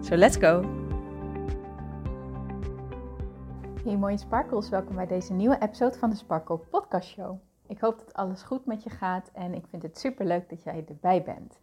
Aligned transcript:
So 0.00 0.16
let's 0.16 0.36
go! 0.36 0.62
Hey 3.84 3.96
mooie 3.96 4.16
sparkles, 4.16 4.68
welkom 4.68 4.94
bij 4.94 5.06
deze 5.06 5.32
nieuwe 5.32 5.58
episode 5.60 5.98
van 5.98 6.10
de 6.10 6.16
Sparkle 6.16 6.58
Podcast 6.58 7.08
Show. 7.08 7.38
Ik 7.66 7.78
hoop 7.80 7.98
dat 7.98 8.14
alles 8.14 8.42
goed 8.42 8.66
met 8.66 8.82
je 8.82 8.90
gaat 8.90 9.30
en 9.32 9.54
ik 9.54 9.66
vind 9.70 9.82
het 9.82 9.98
super 9.98 10.26
leuk 10.26 10.48
dat 10.48 10.62
jij 10.62 10.84
erbij 10.88 11.22
bent. 11.22 11.60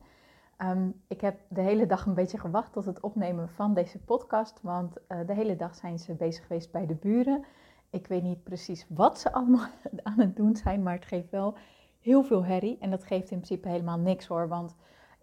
Ehm, 0.57 0.89
ik 1.07 1.21
heb 1.21 1.39
de 1.47 1.61
hele 1.61 1.85
dag 1.85 2.05
een 2.05 2.13
beetje 2.13 2.39
gewacht 2.39 2.73
tot 2.73 2.85
het 2.85 2.99
opnemen 2.99 3.49
van 3.49 3.73
deze 3.73 3.99
podcast, 3.99 4.59
want 4.61 4.97
uh, 5.07 5.17
de 5.27 5.33
hele 5.33 5.55
dag 5.55 5.75
zijn 5.75 5.99
ze 5.99 6.13
bezig 6.13 6.45
geweest 6.45 6.71
bij 6.71 6.85
de 6.85 6.95
buren. 6.95 7.45
Ik 7.89 8.07
weet 8.07 8.23
niet 8.23 8.43
precies 8.43 8.85
wat 8.89 9.19
ze 9.19 9.33
allemaal 9.33 9.67
aan 10.03 10.19
het 10.19 10.35
doen 10.35 10.55
zijn, 10.55 10.83
maar 10.83 10.95
het 10.95 11.05
geeft 11.05 11.29
wel 11.29 11.55
heel 11.99 12.23
veel 12.23 12.45
herrie. 12.45 12.77
En 12.79 12.89
dat 12.89 13.03
geeft 13.03 13.31
in 13.31 13.39
principe 13.39 13.69
helemaal 13.69 13.99
niks 13.99 14.27
hoor, 14.27 14.47
want 14.47 14.75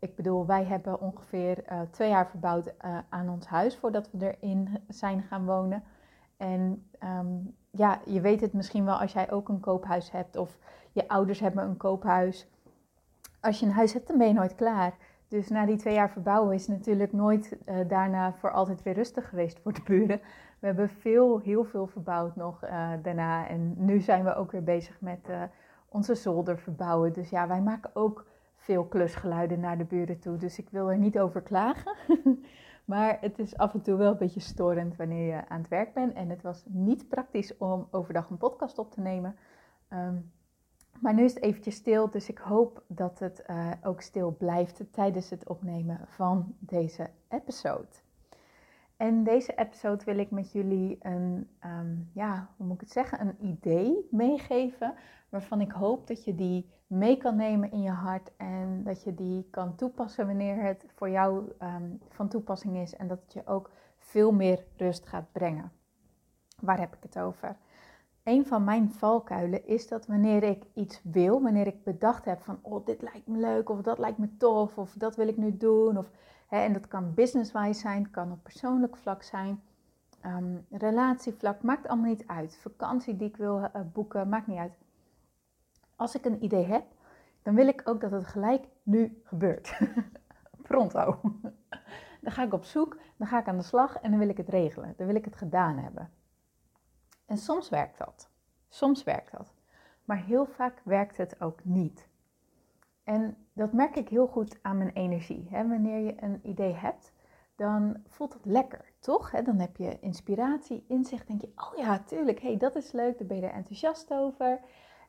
ik 0.02 0.16
bedoel, 0.16 0.47
wij 0.47 0.65
hebben 0.65 1.01
ongeveer 1.01 1.73
uh, 1.73 1.80
twee 1.91 2.09
jaar 2.09 2.27
verbouwd 2.27 2.66
uh, 2.66 2.98
aan 3.09 3.29
ons 3.29 3.47
huis 3.47 3.77
voordat 3.77 4.09
we 4.10 4.37
erin 4.41 4.79
zijn 4.88 5.23
gaan 5.23 5.45
wonen. 5.45 5.82
En 6.37 6.88
um, 7.04 7.54
ja, 7.71 8.01
je 8.04 8.21
weet 8.21 8.41
het 8.41 8.52
misschien 8.52 8.85
wel 8.85 9.01
als 9.01 9.13
jij 9.13 9.30
ook 9.30 9.49
een 9.49 9.60
koophuis 9.60 10.10
hebt 10.10 10.37
of 10.37 10.59
je 10.93 11.09
ouders 11.09 11.41
hebben 11.41 11.65
een 11.65 11.76
koophuis. 11.76 12.51
Als 13.41 13.60
je 13.60 13.66
een 13.66 13.73
huis 13.73 13.93
hebt, 13.93 14.09
dan 14.09 14.18
ben 14.18 14.26
je 14.26 14.32
nooit 14.32 14.54
klaar. 14.54 14.95
Dus 15.29 15.49
na 15.49 15.66
die 15.66 15.76
twee 15.76 15.95
jaar 15.95 16.10
verbouwen 16.10 16.54
is 16.54 16.66
natuurlijk 16.66 17.13
nooit 17.13 17.57
uh, 17.66 17.88
daarna 17.88 18.32
voor 18.32 18.52
altijd 18.52 18.82
weer 18.82 18.95
rustig 18.95 19.29
geweest 19.29 19.60
voor 19.60 19.73
de 19.73 19.82
buren. 19.82 20.21
We 20.59 20.66
hebben 20.66 20.88
veel, 20.88 21.38
heel 21.38 21.65
veel 21.65 21.87
verbouwd 21.87 22.37
nog 22.37 22.60
daarna. 23.02 23.48
En 23.48 23.74
nu 23.76 24.01
zijn 24.01 24.24
we 24.24 24.35
ook 24.35 24.52
weer 24.52 24.65
bezig 24.65 25.01
met 25.01 25.29
onze 25.88 26.15
zolder 26.15 26.59
verbouwen. 26.59 27.13
Dus 27.13 27.30
ja, 27.30 27.46
wij 27.46 27.60
maken 27.60 27.91
ook 27.95 28.26
veel 28.63 28.85
klusgeluiden 28.85 29.60
naar 29.60 29.79
de 29.79 29.85
buren 29.85 30.18
toe. 30.18 30.37
Dus 30.37 30.59
ik 30.59 30.68
wil 30.71 30.91
er 30.91 30.99
niet 30.99 31.18
over 31.18 31.43
klagen. 31.43 31.96
maar 32.85 33.19
het 33.21 33.38
is 33.38 33.57
af 33.57 33.74
en 33.74 33.82
toe 33.82 33.96
wel 33.96 34.10
een 34.10 34.19
beetje 34.19 34.41
storend 34.41 34.96
wanneer 34.96 35.27
je 35.27 35.49
aan 35.49 35.59
het 35.59 35.69
werk 35.69 35.95
bent. 35.95 36.13
En 36.13 36.29
het 36.29 36.43
was 36.43 36.65
niet 36.66 37.09
praktisch 37.09 37.57
om 37.57 37.88
overdag 37.91 38.30
een 38.30 38.37
podcast 38.37 38.79
op 38.79 38.91
te 38.91 39.01
nemen. 39.01 39.37
Um, 39.93 40.32
maar 41.01 41.15
nu 41.15 41.24
is 41.24 41.35
het 41.35 41.43
eventjes 41.43 41.74
stil, 41.74 42.10
dus 42.10 42.29
ik 42.29 42.38
hoop 42.38 42.82
dat 42.87 43.19
het 43.19 43.45
uh, 43.51 43.71
ook 43.82 44.01
stil 44.01 44.37
blijft 44.38 44.82
tijdens 44.91 45.30
het 45.30 45.49
opnemen 45.49 46.01
van 46.07 46.54
deze 46.59 47.10
episode. 47.29 47.87
En 49.02 49.24
deze 49.24 49.54
episode 49.54 50.04
wil 50.04 50.18
ik 50.18 50.30
met 50.30 50.52
jullie 50.52 50.98
een, 51.00 51.48
um, 51.64 52.10
ja, 52.14 52.48
hoe 52.56 52.66
moet 52.66 52.74
ik 52.74 52.80
het 52.80 52.92
zeggen, 52.92 53.20
een 53.20 53.46
idee 53.46 54.08
meegeven. 54.10 54.95
Waarvan 55.28 55.60
ik 55.60 55.72
hoop 55.72 56.06
dat 56.06 56.24
je 56.24 56.34
die 56.34 56.70
mee 56.86 57.16
kan 57.16 57.36
nemen 57.36 57.70
in 57.70 57.82
je 57.82 57.90
hart 57.90 58.30
en 58.36 58.82
dat 58.84 59.02
je 59.02 59.14
die 59.14 59.48
kan 59.50 59.76
toepassen 59.76 60.26
wanneer 60.26 60.62
het 60.62 60.86
voor 60.95 61.10
jou 61.10 61.52
um, 61.62 62.00
van 62.08 62.28
toepassing 62.28 62.76
is. 62.76 62.95
En 62.95 63.08
dat 63.08 63.20
het 63.23 63.32
je 63.32 63.46
ook 63.46 63.70
veel 63.98 64.32
meer 64.32 64.64
rust 64.76 65.06
gaat 65.06 65.32
brengen. 65.32 65.72
Waar 66.60 66.78
heb 66.78 66.94
ik 66.94 67.03
het 67.03 67.19
over? 67.19 67.56
Een 68.22 68.47
van 68.47 68.65
mijn 68.65 68.91
valkuilen 68.91 69.66
is 69.66 69.88
dat 69.88 70.06
wanneer 70.06 70.42
ik 70.42 70.64
iets 70.74 71.00
wil, 71.04 71.42
wanneer 71.42 71.66
ik 71.66 71.84
bedacht 71.84 72.24
heb 72.24 72.42
van, 72.42 72.58
oh, 72.62 72.86
dit 72.86 73.02
lijkt 73.02 73.26
me 73.26 73.38
leuk, 73.38 73.69
of 73.69 73.80
dat 73.80 73.98
lijkt 73.98 74.19
me 74.19 74.36
tof, 74.36 74.78
of 74.78 74.92
dat 74.92 75.16
wil 75.16 75.28
ik 75.28 75.36
nu 75.36 75.56
doen, 75.56 75.98
of 75.98 76.10
en 76.48 76.72
dat 76.72 76.88
kan 76.88 77.14
business-wise 77.14 77.80
zijn, 77.80 78.10
kan 78.10 78.32
op 78.32 78.42
persoonlijk 78.42 78.97
vlak 78.97 79.22
zijn, 79.22 79.62
um, 80.26 80.66
relatievlak, 80.70 81.62
maakt 81.62 81.88
allemaal 81.88 82.10
niet 82.10 82.26
uit. 82.26 82.56
Vakantie 82.56 83.16
die 83.16 83.28
ik 83.28 83.36
wil 83.36 83.58
uh, 83.58 83.69
boeken, 83.92 84.28
maakt 84.28 84.47
niet 84.47 84.58
uit. 84.58 84.78
Als 85.97 86.14
ik 86.14 86.24
een 86.24 86.44
idee 86.44 86.64
heb, 86.64 86.84
dan 87.42 87.54
wil 87.54 87.66
ik 87.66 87.82
ook 87.84 88.00
dat 88.00 88.10
het 88.10 88.26
gelijk 88.26 88.64
nu 88.82 89.20
gebeurt. 89.24 89.78
Pronto. 90.68 91.20
dan 92.20 92.32
ga 92.32 92.42
ik 92.42 92.52
op 92.52 92.64
zoek, 92.64 92.98
dan 93.16 93.26
ga 93.26 93.38
ik 93.38 93.48
aan 93.48 93.56
de 93.56 93.62
slag 93.62 93.97
en 93.97 94.10
dan 94.10 94.18
wil 94.18 94.28
ik 94.28 94.36
het 94.36 94.48
regelen. 94.48 94.94
Dan 94.97 95.06
wil 95.06 95.16
ik 95.16 95.24
het 95.24 95.36
gedaan 95.36 95.78
hebben. 95.78 96.10
En 97.32 97.38
soms 97.38 97.69
werkt 97.69 97.98
dat. 97.98 98.31
Soms 98.69 99.04
werkt 99.04 99.31
dat. 99.31 99.53
Maar 100.04 100.16
heel 100.16 100.47
vaak 100.47 100.81
werkt 100.84 101.16
het 101.16 101.41
ook 101.41 101.65
niet. 101.65 102.09
En 103.04 103.37
dat 103.53 103.72
merk 103.72 103.97
ik 103.97 104.09
heel 104.09 104.26
goed 104.26 104.59
aan 104.62 104.78
mijn 104.78 104.93
energie. 104.93 105.48
Wanneer 105.50 105.98
je 105.98 106.22
een 106.22 106.41
idee 106.42 106.72
hebt, 106.72 107.12
dan 107.56 108.03
voelt 108.06 108.32
het 108.32 108.44
lekker, 108.44 108.92
toch? 108.98 109.31
Dan 109.31 109.59
heb 109.59 109.76
je 109.76 109.98
inspiratie, 110.00 110.84
inzicht, 110.88 111.26
denk 111.26 111.41
je, 111.41 111.53
oh 111.56 111.76
ja, 111.76 111.98
tuurlijk, 111.98 112.41
hey, 112.41 112.56
dat 112.56 112.76
is 112.76 112.92
leuk, 112.92 113.19
daar 113.19 113.26
ben 113.26 113.37
je 113.37 113.47
er 113.47 113.53
enthousiast 113.53 114.12
over. 114.12 114.60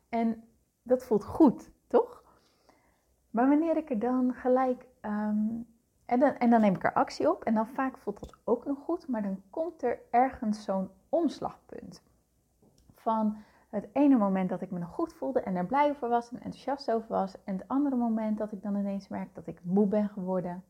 En 0.09 0.44
dat 0.83 1.03
voelt 1.03 1.25
goed, 1.25 1.72
toch? 1.88 2.23
Maar 3.29 3.50
wanneer 3.50 3.78
ik 3.78 3.89
er 3.89 4.00
dan 4.00 4.33
gelijk, 4.33 4.85
um, 5.01 5.67
en, 6.06 6.19
dan, 6.19 6.35
en 6.35 6.50
dan 6.50 6.62
neem 6.62 6.75
ik 6.75 6.83
er 6.83 6.94
actie 6.94 7.29
op, 7.29 7.44
en 7.44 7.53
dan 7.53 7.67
vaak 7.67 7.97
voelt 7.97 8.19
dat 8.19 8.35
ook 8.44 8.66
nog 8.66 8.78
goed, 8.79 9.07
maar 9.07 9.22
dan 9.22 9.41
komt 9.50 9.83
er 9.83 10.00
ergens 10.12 10.63
zo'n 10.63 10.89
omslagpunt. 11.09 12.01
Van, 13.03 13.37
het 13.69 13.87
ene 13.93 14.17
moment 14.17 14.49
dat 14.49 14.61
ik 14.61 14.71
me 14.71 14.79
nog 14.79 14.89
goed 14.89 15.13
voelde 15.13 15.41
en 15.41 15.55
er 15.55 15.65
blij 15.65 15.89
over 15.89 16.09
was 16.09 16.31
en 16.31 16.41
enthousiast 16.41 16.91
over 16.91 17.07
was. 17.07 17.43
En 17.43 17.57
het 17.57 17.67
andere 17.67 17.95
moment 17.95 18.37
dat 18.37 18.51
ik 18.51 18.61
dan 18.61 18.75
ineens 18.75 19.07
merk 19.07 19.35
dat 19.35 19.47
ik 19.47 19.59
moe 19.63 19.87
ben 19.87 20.09
geworden. 20.09 20.63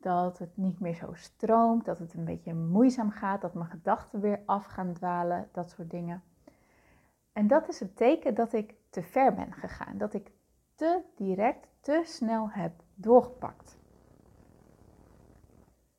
Dat 0.00 0.38
het 0.38 0.56
niet 0.56 0.80
meer 0.80 0.94
zo 0.94 1.12
stroomt, 1.12 1.84
dat 1.84 1.98
het 1.98 2.14
een 2.14 2.24
beetje 2.24 2.54
moeizaam 2.54 3.10
gaat, 3.10 3.40
dat 3.40 3.54
mijn 3.54 3.70
gedachten 3.70 4.20
weer 4.20 4.40
af 4.46 4.64
gaan 4.64 4.92
dwalen, 4.92 5.48
dat 5.52 5.70
soort 5.70 5.90
dingen. 5.90 6.22
En 7.32 7.46
dat 7.46 7.68
is 7.68 7.80
het 7.80 7.96
teken 7.96 8.34
dat 8.34 8.52
ik 8.52 8.74
te 8.90 9.02
ver 9.02 9.34
ben 9.34 9.52
gegaan, 9.52 9.98
dat 9.98 10.14
ik 10.14 10.32
te 10.74 11.02
direct, 11.16 11.68
te 11.80 12.02
snel 12.04 12.50
heb 12.50 12.72
doorgepakt. 12.94 13.77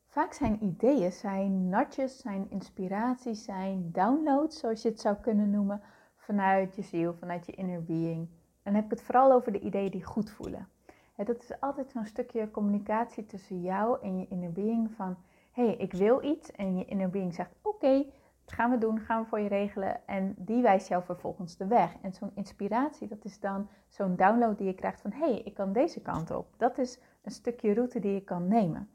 Vaak 0.10 0.34
zijn 0.34 0.64
ideeën, 0.64 1.12
zijn 1.12 1.70
natjes, 1.70 2.18
zijn 2.18 2.50
inspiraties, 2.50 3.44
zijn 3.44 3.92
downloads, 3.92 4.60
zoals 4.60 4.82
je 4.82 4.90
het 4.90 5.00
zou 5.00 5.16
kunnen 5.16 5.50
noemen, 5.50 5.82
vanuit 6.16 6.76
je 6.76 6.82
ziel, 6.82 7.14
vanuit 7.14 7.46
je 7.46 7.52
inner 7.52 7.84
being. 7.84 8.28
En 8.64 8.64
dan 8.64 8.74
heb 8.74 8.84
ik 8.84 8.90
het 8.90 9.02
vooral 9.02 9.32
over 9.32 9.52
de 9.52 9.60
ideeën 9.60 9.92
die 9.92 10.04
goed 10.04 10.30
voelen. 10.30 10.68
dat 11.16 11.44
is 11.44 11.60
altijd 11.60 11.92
zo'n 11.92 12.06
stukje 12.06 12.52
communicatie 12.52 13.26
tussen 13.26 13.62
jou 13.62 14.02
en 14.02 14.20
je 14.20 14.28
inner 14.30 14.52
being 14.52 14.92
van... 14.92 15.18
hé, 15.52 15.66
hey, 15.66 15.76
ik 15.76 15.94
wil 15.94 16.24
iets. 16.24 16.52
En 16.52 16.78
je 16.78 16.86
inner 16.86 17.10
being 17.10 17.34
zegt, 17.34 17.56
oké, 17.62 18.06
dat 18.46 18.54
gaan 18.54 18.70
we 18.70 18.78
doen, 18.78 19.00
gaan 19.00 19.22
we 19.22 19.28
voor 19.28 19.40
je 19.40 19.48
regelen. 19.48 20.08
En 20.08 20.36
die 20.38 20.62
wijst 20.62 20.88
jou 20.88 21.04
vervolgens 21.04 21.58
de 21.58 21.68
weg. 21.68 21.96
En 22.02 22.14
zo'n 22.14 22.32
inspiratie, 22.36 23.08
dat 23.08 23.26
is 23.26 23.40
dan 23.40 23.70
zo'n 23.88 24.16
download 24.16 24.58
die 24.58 24.68
je 24.68 24.74
krijgt 24.74 25.02
van... 25.02 25.12
hé, 25.12 25.30
hey, 25.30 25.42
ik 25.42 25.54
kan 25.54 25.74
deze 25.74 26.02
kant 26.02 26.32
op. 26.32 26.54
Dat 26.58 26.78
is 26.78 27.00
een 27.22 27.32
stukje 27.32 27.74
route 27.74 28.00
die 28.00 28.14
je 28.14 28.24
kan 28.24 28.48
nemen. 28.48 28.90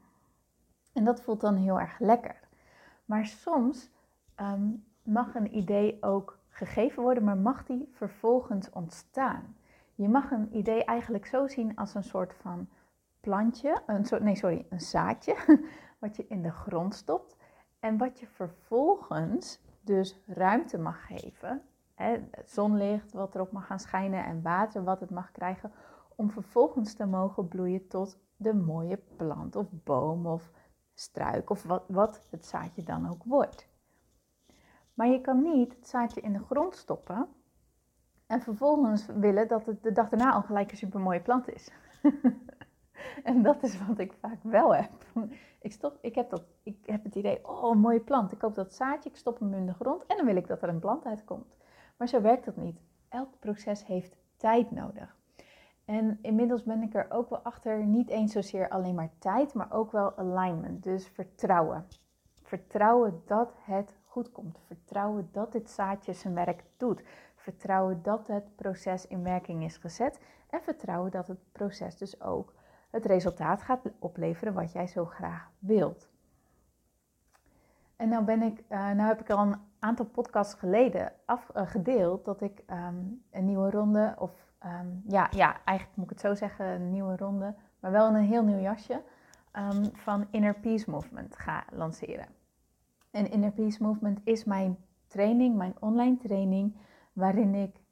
En 0.95 1.03
dat 1.03 1.21
voelt 1.21 1.41
dan 1.41 1.55
heel 1.55 1.79
erg 1.79 1.99
lekker. 1.99 2.39
Maar 3.05 3.25
soms 3.25 3.89
um, 4.41 4.85
mag 5.03 5.35
een 5.35 5.57
idee 5.57 5.97
ook 6.03 6.37
gegeven 6.49 7.03
worden, 7.03 7.23
maar 7.23 7.37
mag 7.37 7.65
die 7.65 7.89
vervolgens 7.91 8.69
ontstaan. 8.69 9.55
Je 9.95 10.09
mag 10.09 10.31
een 10.31 10.57
idee 10.57 10.83
eigenlijk 10.83 11.25
zo 11.25 11.47
zien 11.47 11.75
als 11.75 11.95
een 11.95 12.03
soort 12.03 12.33
van 12.33 12.67
plantje, 13.19 13.81
een 13.85 14.05
soort, 14.05 14.21
nee 14.21 14.35
sorry, 14.35 14.65
een 14.69 14.81
zaadje, 14.81 15.35
wat 15.99 16.15
je 16.15 16.25
in 16.27 16.41
de 16.41 16.51
grond 16.51 16.95
stopt 16.95 17.37
en 17.79 17.97
wat 17.97 18.19
je 18.19 18.27
vervolgens 18.27 19.59
dus 19.81 20.19
ruimte 20.27 20.77
mag 20.77 21.05
geven, 21.05 21.61
hè, 21.93 22.17
zonlicht 22.45 23.13
wat 23.13 23.35
erop 23.35 23.51
mag 23.51 23.65
gaan 23.65 23.79
schijnen 23.79 24.25
en 24.25 24.41
water 24.41 24.83
wat 24.83 24.99
het 24.99 25.09
mag 25.09 25.31
krijgen, 25.31 25.71
om 26.15 26.31
vervolgens 26.31 26.93
te 26.93 27.05
mogen 27.05 27.47
bloeien 27.47 27.87
tot 27.87 28.17
de 28.37 28.53
mooie 28.53 28.99
plant 29.15 29.55
of 29.55 29.67
boom 29.83 30.25
of 30.25 30.51
struik 30.95 31.49
of 31.49 31.63
wat, 31.63 31.83
wat 31.87 32.27
het 32.29 32.45
zaadje 32.45 32.83
dan 32.83 33.09
ook 33.09 33.23
wordt. 33.23 33.67
Maar 34.93 35.07
je 35.07 35.21
kan 35.21 35.41
niet 35.41 35.75
het 35.75 35.87
zaadje 35.87 36.21
in 36.21 36.33
de 36.33 36.43
grond 36.49 36.75
stoppen 36.75 37.27
en 38.25 38.41
vervolgens 38.41 39.05
willen 39.05 39.47
dat 39.47 39.65
het 39.65 39.83
de 39.83 39.91
dag 39.91 40.09
daarna 40.09 40.33
al 40.33 40.41
gelijk 40.41 40.71
een 40.71 40.77
supermooie 40.77 41.21
plant 41.21 41.49
is. 41.49 41.71
en 43.23 43.41
dat 43.41 43.63
is 43.63 43.85
wat 43.87 43.99
ik 43.99 44.13
vaak 44.13 44.43
wel 44.43 44.75
heb. 44.75 44.91
Ik, 45.59 45.71
stop, 45.71 45.97
ik, 46.01 46.15
heb 46.15 46.29
dat, 46.29 46.43
ik 46.63 46.77
heb 46.85 47.03
het 47.03 47.15
idee, 47.15 47.47
oh, 47.47 47.71
een 47.71 47.79
mooie 47.79 47.99
plant. 47.99 48.31
Ik 48.31 48.37
koop 48.37 48.55
dat 48.55 48.73
zaadje, 48.73 49.09
ik 49.09 49.15
stop 49.15 49.39
hem 49.39 49.53
in 49.53 49.65
de 49.65 49.73
grond 49.73 50.05
en 50.05 50.17
dan 50.17 50.25
wil 50.25 50.35
ik 50.35 50.47
dat 50.47 50.61
er 50.61 50.69
een 50.69 50.79
plant 50.79 51.05
uitkomt. 51.05 51.55
Maar 51.97 52.07
zo 52.07 52.21
werkt 52.21 52.45
dat 52.45 52.55
niet. 52.55 52.79
Elk 53.09 53.39
proces 53.39 53.85
heeft 53.85 54.15
tijd 54.37 54.71
nodig. 54.71 55.17
En 55.85 56.19
inmiddels 56.21 56.63
ben 56.63 56.81
ik 56.81 56.93
er 56.93 57.05
ook 57.09 57.29
wel 57.29 57.39
achter, 57.39 57.85
niet 57.85 58.09
eens 58.09 58.31
zozeer 58.31 58.69
alleen 58.69 58.95
maar 58.95 59.11
tijd, 59.19 59.53
maar 59.53 59.71
ook 59.71 59.91
wel 59.91 60.17
alignment. 60.17 60.83
Dus 60.83 61.07
vertrouwen. 61.07 61.87
Vertrouwen 62.41 63.21
dat 63.25 63.53
het 63.59 63.93
goed 64.05 64.31
komt. 64.31 64.59
Vertrouwen 64.67 65.29
dat 65.31 65.51
dit 65.51 65.69
zaadje 65.69 66.13
zijn 66.13 66.33
werk 66.33 66.63
doet. 66.77 67.03
Vertrouwen 67.35 67.99
dat 68.03 68.27
het 68.27 68.55
proces 68.55 69.07
in 69.07 69.23
werking 69.23 69.63
is 69.63 69.77
gezet. 69.77 70.19
En 70.49 70.61
vertrouwen 70.61 71.11
dat 71.11 71.27
het 71.27 71.51
proces 71.51 71.97
dus 71.97 72.21
ook 72.21 72.53
het 72.89 73.05
resultaat 73.05 73.61
gaat 73.61 73.81
opleveren 73.99 74.53
wat 74.53 74.71
jij 74.71 74.87
zo 74.87 75.05
graag 75.05 75.49
wilt. 75.59 76.09
En 77.95 78.09
nou, 78.09 78.23
ben 78.23 78.41
ik, 78.41 78.63
uh, 78.69 78.77
nou 78.79 79.07
heb 79.07 79.19
ik 79.19 79.29
al 79.29 79.39
een 79.39 79.55
aantal 79.79 80.05
podcasts 80.05 80.53
geleden 80.53 81.13
afgedeeld 81.25 82.19
uh, 82.19 82.25
dat 82.25 82.41
ik 82.41 82.63
um, 82.69 83.23
een 83.31 83.45
nieuwe 83.45 83.69
ronde, 83.69 84.15
of 84.17 84.44
um, 84.65 85.03
ja, 85.07 85.27
ja, 85.31 85.63
eigenlijk 85.63 85.97
moet 85.97 86.05
ik 86.05 86.11
het 86.11 86.19
zo 86.19 86.35
zeggen, 86.35 86.65
een 86.65 86.91
nieuwe 86.91 87.15
ronde, 87.15 87.55
maar 87.79 87.91
wel 87.91 88.07
in 88.07 88.15
een 88.15 88.23
heel 88.23 88.43
nieuw 88.43 88.59
jasje, 88.59 89.01
um, 89.53 89.89
van 89.93 90.27
Inner 90.31 90.55
Peace 90.55 90.89
Movement 90.89 91.37
ga 91.37 91.63
lanceren. 91.71 92.27
En 93.11 93.31
Inner 93.31 93.51
Peace 93.51 93.83
Movement 93.83 94.19
is 94.23 94.43
mijn 94.43 94.77
training, 95.07 95.55
mijn 95.55 95.75
online 95.79 96.17
training, 96.17 96.75
waarin 97.13 97.55
ik 97.55 97.83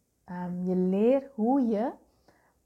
je 0.63 0.75
leer 0.75 1.29
hoe 1.33 1.61
je 1.61 1.91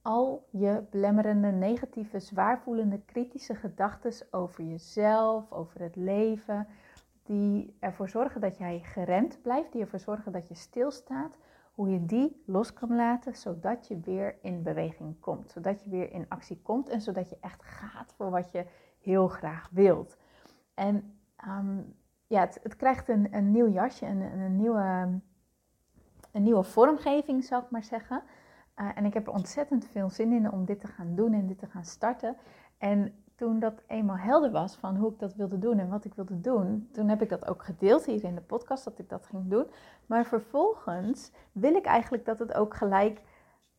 al 0.01 0.47
je 0.51 0.83
belemmerende, 0.89 1.51
negatieve, 1.51 2.19
zwaarvoelende, 2.19 3.01
kritische 3.05 3.55
gedachten 3.55 4.27
over 4.31 4.63
jezelf, 4.63 5.51
over 5.51 5.81
het 5.81 5.95
leven, 5.95 6.67
die 7.23 7.75
ervoor 7.79 8.09
zorgen 8.09 8.41
dat 8.41 8.57
jij 8.57 8.79
geremd 8.83 9.41
blijft, 9.41 9.71
die 9.71 9.81
ervoor 9.81 9.99
zorgen 9.99 10.31
dat 10.31 10.47
je 10.47 10.55
stilstaat, 10.55 11.37
hoe 11.77 11.89
je 11.89 12.05
die 12.05 12.43
los 12.45 12.73
kan 12.73 12.95
laten, 12.95 13.35
zodat 13.35 13.87
je 13.87 13.99
weer 13.99 14.35
in 14.41 14.63
beweging 14.63 15.19
komt, 15.19 15.51
zodat 15.51 15.83
je 15.83 15.89
weer 15.89 16.11
in 16.11 16.25
actie 16.27 16.61
komt 16.61 16.89
en 16.89 17.01
zodat 17.01 17.29
je 17.29 17.37
echt 17.41 17.63
gaat 17.63 18.13
voor 18.15 18.29
wat 18.29 18.51
je 18.51 18.65
heel 18.99 19.27
graag 19.27 19.69
wilt. 19.71 20.17
En 20.73 21.17
ehm, 21.35 21.81
ja, 22.27 22.39
het, 22.39 22.75
krijgt 22.75 23.09
een, 23.09 23.33
een 23.35 23.51
nieuw 23.51 23.69
jasje, 23.69 24.05
een, 24.05 24.21
een, 24.21 24.55
nieuwe, 24.55 25.19
een 26.31 26.43
nieuwe 26.43 26.63
vormgeving, 26.63 27.43
zou 27.43 27.63
ik 27.63 27.69
maar 27.69 27.83
zeggen. 27.83 28.23
Uh, 28.75 28.89
en 28.95 29.05
ik 29.05 29.13
heb 29.13 29.27
er 29.27 29.33
ontzettend 29.33 29.85
veel 29.85 30.09
zin 30.09 30.31
in 30.31 30.51
om 30.51 30.65
dit 30.65 30.79
te 30.79 30.87
gaan 30.87 31.15
doen 31.15 31.33
en 31.33 31.47
dit 31.47 31.59
te 31.59 31.67
gaan 31.67 31.85
starten. 31.85 32.37
En 32.77 33.23
toen 33.37 33.59
dat 33.59 33.83
eenmaal 33.87 34.17
helder 34.17 34.51
was 34.51 34.75
van 34.75 34.95
hoe 34.95 35.11
ik 35.11 35.19
dat 35.19 35.35
wilde 35.35 35.59
doen 35.59 35.79
en 35.79 35.89
wat 35.89 36.05
ik 36.05 36.13
wilde 36.13 36.41
doen, 36.41 36.89
toen 36.91 37.07
heb 37.07 37.21
ik 37.21 37.29
dat 37.29 37.47
ook 37.47 37.63
gedeeld 37.63 38.05
hier 38.05 38.23
in 38.23 38.35
de 38.35 38.41
podcast 38.41 38.83
dat 38.83 38.99
ik 38.99 39.09
dat 39.09 39.25
ging 39.25 39.49
doen. 39.49 39.65
Maar 40.05 40.25
vervolgens 40.25 41.31
wil 41.51 41.75
ik 41.75 41.85
eigenlijk 41.85 42.25
dat 42.25 42.39
het 42.39 42.53
ook 42.53 42.75
gelijk, 42.75 43.21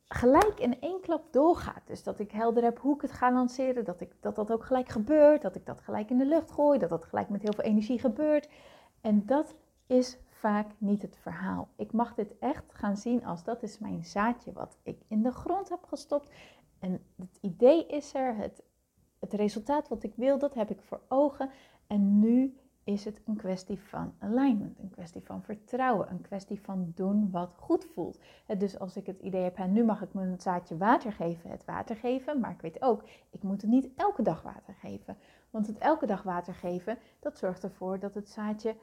gelijk 0.04 0.60
in 0.60 0.80
één 0.80 1.00
klap 1.00 1.22
doorgaat. 1.32 1.82
Dus 1.86 2.02
dat 2.02 2.18
ik 2.18 2.30
helder 2.30 2.62
heb 2.62 2.78
hoe 2.78 2.94
ik 2.94 3.02
het 3.02 3.12
ga 3.12 3.32
lanceren, 3.32 3.84
dat, 3.84 4.00
ik, 4.00 4.12
dat 4.20 4.36
dat 4.36 4.52
ook 4.52 4.64
gelijk 4.64 4.88
gebeurt, 4.88 5.42
dat 5.42 5.54
ik 5.54 5.66
dat 5.66 5.80
gelijk 5.80 6.10
in 6.10 6.18
de 6.18 6.26
lucht 6.26 6.50
gooi, 6.50 6.78
dat 6.78 6.90
dat 6.90 7.04
gelijk 7.04 7.28
met 7.28 7.42
heel 7.42 7.52
veel 7.52 7.64
energie 7.64 7.98
gebeurt. 7.98 8.48
En 9.00 9.26
dat 9.26 9.54
is 9.86 10.18
vaak 10.28 10.66
niet 10.78 11.02
het 11.02 11.16
verhaal. 11.16 11.68
Ik 11.76 11.92
mag 11.92 12.14
dit 12.14 12.38
echt 12.38 12.64
gaan 12.72 12.96
zien 12.96 13.24
als 13.24 13.44
dat 13.44 13.62
is 13.62 13.78
mijn 13.78 14.04
zaadje 14.04 14.52
wat 14.52 14.76
ik 14.82 15.02
in 15.08 15.22
de 15.22 15.32
grond 15.32 15.68
heb 15.68 15.84
gestopt. 15.84 16.30
En 16.78 17.02
het 17.16 17.38
idee 17.40 17.86
is 17.86 18.14
er, 18.14 18.36
het 18.36 18.62
het 19.18 19.32
resultaat 19.32 19.88
wat 19.88 20.02
ik 20.02 20.12
wil, 20.14 20.38
dat 20.38 20.54
heb 20.54 20.70
ik 20.70 20.80
voor 20.80 21.00
ogen. 21.08 21.50
En 21.86 22.18
nu 22.18 22.56
is 22.84 23.04
het 23.04 23.20
een 23.24 23.36
kwestie 23.36 23.80
van 23.80 24.14
alignment, 24.18 24.78
een 24.78 24.90
kwestie 24.90 25.22
van 25.24 25.42
vertrouwen, 25.42 26.10
een 26.10 26.20
kwestie 26.20 26.60
van 26.60 26.92
doen 26.94 27.30
wat 27.30 27.54
goed 27.56 27.84
voelt. 27.84 28.18
Dus 28.58 28.78
als 28.78 28.96
ik 28.96 29.06
het 29.06 29.20
idee 29.20 29.42
heb, 29.42 29.66
nu 29.66 29.84
mag 29.84 30.02
ik 30.02 30.14
mijn 30.14 30.40
zaadje 30.40 30.76
water 30.76 31.12
geven, 31.12 31.50
het 31.50 31.64
water 31.64 31.96
geven, 31.96 32.40
maar 32.40 32.50
ik 32.50 32.60
weet 32.60 32.82
ook, 32.82 33.02
ik 33.30 33.42
moet 33.42 33.60
het 33.60 33.70
niet 33.70 33.88
elke 33.96 34.22
dag 34.22 34.42
water 34.42 34.74
geven. 34.74 35.16
Want 35.50 35.66
het 35.66 35.78
elke 35.78 36.06
dag 36.06 36.22
water 36.22 36.54
geven, 36.54 36.98
dat 37.20 37.38
zorgt 37.38 37.62
ervoor 37.62 37.98
dat 37.98 38.14
het 38.14 38.28
zaadje 38.28 38.76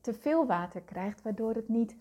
te 0.00 0.12
veel 0.12 0.46
water 0.46 0.82
krijgt, 0.82 1.22
waardoor 1.22 1.54
het 1.54 1.68
niet 1.68 1.96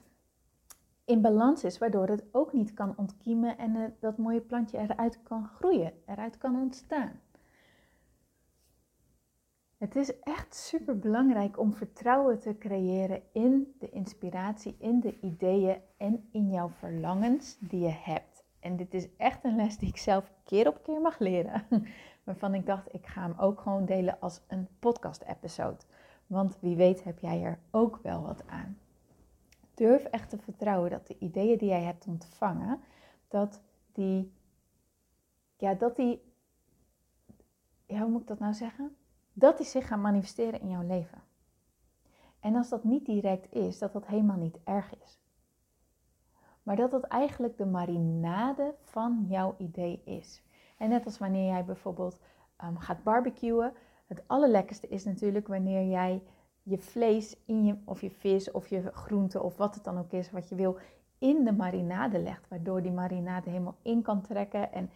in 1.06 1.22
balans 1.22 1.64
is, 1.64 1.78
waardoor 1.78 2.08
het 2.08 2.24
ook 2.32 2.54
niet 2.54 2.74
kan 2.74 2.94
ontkiemen 2.98 3.58
en 3.58 3.96
dat 4.00 4.18
mooie 4.18 4.42
plantje 4.42 4.78
eruit 4.78 5.24
kan 5.24 5.48
groeien, 5.48 5.94
eruit 6.06 6.38
kan 6.38 6.56
ontstaan. 6.56 7.20
Het 9.82 9.96
is 9.96 10.20
echt 10.20 10.56
super 10.56 11.00
belangrijk 11.00 11.60
om 11.60 11.74
vertrouwen 11.74 12.40
te 12.40 12.58
creëren 12.58 13.22
in 13.32 13.76
de 13.80 13.90
inspiratie, 13.90 14.76
in 14.80 15.00
de 15.00 15.20
ideeën 15.20 15.82
en 15.98 16.28
in 16.32 16.50
jouw 16.50 16.70
verlangens 16.70 17.58
die 17.60 17.80
je 17.80 17.96
hebt. 18.02 18.44
En 18.60 18.76
dit 18.76 18.94
is 18.94 19.08
echt 19.18 19.44
een 19.44 19.56
les 19.56 19.78
die 19.78 19.90
ik 19.90 19.98
zelf 19.98 20.32
keer 20.44 20.68
op 20.68 20.84
keer 20.84 21.02
mag 21.02 21.20
leren. 21.20 21.66
Waarvan 22.24 22.54
ik 22.54 22.66
dacht, 22.66 22.94
ik 22.94 23.08
ga 23.08 23.22
hem 23.22 23.34
ook 23.40 23.62
gewoon 23.62 23.86
delen 23.86 24.20
als 24.20 24.42
een 24.48 24.68
podcast-episode. 24.80 25.84
Want 26.28 26.58
wie 26.60 26.76
weet 26.76 27.04
heb 27.04 27.20
jij 27.20 27.44
er 27.44 27.60
ook 27.72 28.00
wel 28.02 28.22
wat 28.22 28.48
aan. 28.48 28.78
Durf 29.74 30.04
echt 30.04 30.30
te 30.30 30.38
vertrouwen 30.38 30.90
dat 30.90 31.08
de 31.08 31.16
ideeën 31.20 31.58
die 31.58 31.70
jij 31.70 31.84
hebt 31.84 32.08
ontvangen, 32.08 32.80
dat 33.28 33.62
die, 33.92 34.34
ja, 35.58 35.74
dat 35.74 35.96
die, 35.96 36.22
ja, 37.86 38.02
hoe 38.02 38.12
moet 38.12 38.22
ik 38.22 38.28
dat 38.28 38.40
nou 38.40 38.54
zeggen? 38.54 38.96
Dat 39.34 39.58
die 39.58 39.66
zich 39.66 39.88
gaan 39.88 40.02
manifesteren 40.02 40.62
in 40.62 40.70
jouw 40.70 40.88
leven. 40.88 41.22
En 42.40 42.56
als 42.56 42.70
dat 42.70 42.84
niet 42.84 43.06
direct 43.06 43.54
is, 43.54 43.80
dat 43.80 43.94
dat 43.94 44.08
helemaal 44.08 44.38
niet 44.38 44.60
erg 44.64 44.94
is. 45.04 45.20
Maar 46.64 46.76
dat 46.76 46.92
dat 46.92 47.04
eigenlijk 47.04 47.58
de 47.58 47.66
marinade 47.66 48.76
van 48.82 49.26
jouw 49.30 49.56
idee 49.58 50.02
is. 50.06 50.44
En 50.78 50.90
net 50.90 51.06
als 51.06 51.18
wanneer 51.18 51.48
jij 51.48 51.66
bijvoorbeeld 51.66 52.20
um, 52.64 52.78
gaat 52.78 53.04
barbecuen. 53.04 53.74
Het 54.08 54.24
allerlekkerste 54.28 54.88
is 54.88 55.06
natuurlijk 55.06 55.48
wanneer 55.48 55.90
jij 55.90 56.24
je 56.64 56.78
vlees 56.78 57.38
in 57.46 57.66
je, 57.66 57.78
of 57.86 58.02
je 58.02 58.12
vis 58.12 58.52
of 58.52 58.68
je 58.68 58.92
groente 58.94 59.42
of 59.42 59.58
wat 59.58 59.76
het 59.76 59.84
dan 59.84 59.98
ook 59.98 60.12
is 60.12 60.32
wat 60.32 60.50
je 60.50 60.56
wil, 60.56 60.78
in 61.18 61.44
de 61.44 61.52
marinade 61.52 62.20
legt. 62.20 62.48
Waardoor 62.48 62.82
die 62.82 62.92
marinade 62.92 63.50
helemaal 63.50 63.78
in 63.82 64.02
kan 64.02 64.22
trekken 64.22 64.72
en 64.72 64.90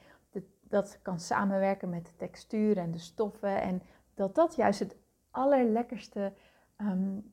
dat 0.67 0.99
kan 1.01 1.19
samenwerken 1.19 1.89
met 1.89 2.05
de 2.05 2.15
textuur 2.15 2.77
en 2.77 2.91
de 2.91 2.97
stoffen. 2.97 3.61
En 3.61 3.81
dat 4.15 4.35
dat 4.35 4.55
juist 4.55 4.79
het 4.79 4.95
allerlekkerste 5.31 6.33
um, 6.77 7.29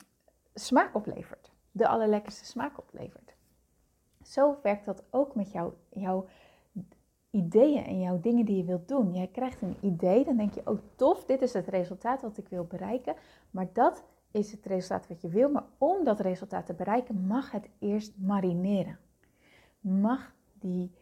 smaak 0.54 0.94
oplevert. 0.94 1.52
De 1.70 1.88
allerlekkerste 1.88 2.44
smaak 2.44 2.78
oplevert. 2.78 3.34
Zo 4.22 4.58
werkt 4.62 4.84
dat 4.84 5.02
ook 5.10 5.34
met 5.34 5.52
jou, 5.52 5.72
jouw 5.90 6.26
ideeën 7.30 7.84
en 7.84 8.00
jouw 8.00 8.20
dingen 8.20 8.44
die 8.44 8.56
je 8.56 8.64
wilt 8.64 8.88
doen. 8.88 9.14
Jij 9.14 9.26
krijgt 9.26 9.62
een 9.62 9.76
idee, 9.80 10.24
dan 10.24 10.36
denk 10.36 10.54
je, 10.54 10.62
oh 10.64 10.78
tof, 10.96 11.24
dit 11.24 11.42
is 11.42 11.52
het 11.52 11.66
resultaat 11.66 12.22
wat 12.22 12.38
ik 12.38 12.48
wil 12.48 12.64
bereiken. 12.64 13.14
Maar 13.50 13.68
dat 13.72 14.04
is 14.30 14.52
het 14.52 14.66
resultaat 14.66 15.08
wat 15.08 15.20
je 15.20 15.28
wil. 15.28 15.50
Maar 15.50 15.64
om 15.78 16.04
dat 16.04 16.20
resultaat 16.20 16.66
te 16.66 16.74
bereiken, 16.74 17.26
mag 17.26 17.50
het 17.50 17.68
eerst 17.78 18.18
marineren. 18.18 18.98
Mag 19.80 20.34
die, 20.52 20.92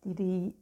die, 0.00 0.14
die 0.14 0.56